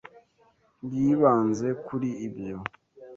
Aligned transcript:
Yibanze 0.93 1.67
kuri 1.85 2.09
ibyo. 2.27 2.57